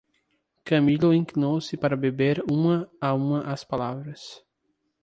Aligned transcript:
Camilo 0.63 1.13
inclinou-se 1.13 1.77
para 1.77 1.95
beber 1.95 2.43
uma 2.51 2.89
a 2.99 3.13
uma 3.13 3.41
as 3.43 3.63
palavras. 3.63 4.43